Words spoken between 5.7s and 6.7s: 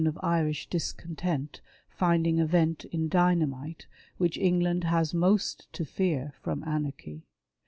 to fear from